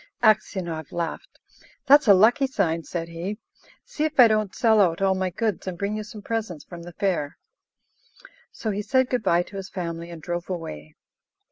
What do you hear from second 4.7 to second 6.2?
out all my goods, and bring you